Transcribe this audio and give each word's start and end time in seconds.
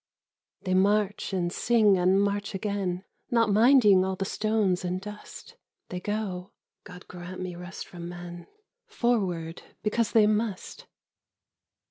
"They 0.63 0.73
march 0.73 1.31
and 1.31 1.53
sing 1.53 1.95
and 1.95 2.19
march 2.19 2.55
again, 2.55 3.03
Not 3.29 3.51
minding 3.51 4.03
all 4.03 4.15
the 4.15 4.25
stones 4.25 4.83
and 4.83 4.99
dust; 4.99 5.57
They 5.89 5.99
go 5.99 6.53
(God 6.85 7.07
grant 7.07 7.39
me 7.39 7.55
rest 7.55 7.87
from 7.87 8.09
men!) 8.09 8.47
Forward 8.87 9.61
because 9.83 10.13
they 10.13 10.25
must." 10.25 10.87